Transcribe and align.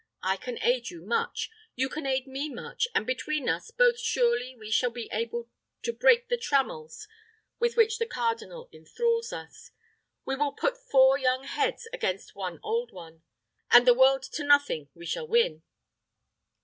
I 0.23 0.35
can 0.35 0.57
aid 0.63 0.89
you 0.89 1.05
much, 1.05 1.51
you 1.75 1.87
can 1.87 2.07
aid 2.07 2.25
me 2.25 2.49
much, 2.49 2.87
and 2.95 3.05
between 3.05 3.47
us 3.47 3.69
both 3.69 3.99
surely 3.99 4.55
we 4.55 4.71
shall 4.71 4.89
be 4.89 5.07
able 5.13 5.47
to 5.83 5.93
break 5.93 6.27
the 6.27 6.37
trammels 6.39 7.07
with 7.59 7.77
which 7.77 7.99
the 7.99 8.07
cardinal 8.07 8.67
enthrals 8.73 9.31
us. 9.31 9.69
We 10.25 10.35
will 10.35 10.53
put 10.53 10.75
four 10.89 11.19
young 11.19 11.43
heads 11.43 11.87
against 11.93 12.33
one 12.33 12.59
old 12.63 12.91
one, 12.91 13.21
and 13.69 13.85
the 13.85 13.93
world 13.93 14.23
to 14.23 14.43
nothing 14.43 14.89
we 14.95 15.05
shall 15.05 15.27
win!" 15.27 15.61